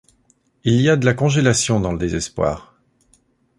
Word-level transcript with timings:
Il 0.63 0.81
y 0.81 0.89
a 0.89 0.95
de 0.95 1.05
la 1.05 1.13
congélation 1.13 1.79
dans 1.79 1.91
le 1.91 1.99
désespoir. 1.99 2.75